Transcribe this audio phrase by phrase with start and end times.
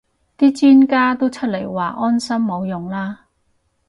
[0.35, 3.27] 啲專家都出嚟話安心冇用啦